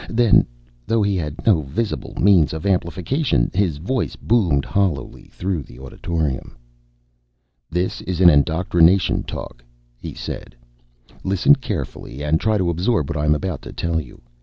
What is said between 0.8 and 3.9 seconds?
though he had no visible means of amplification, his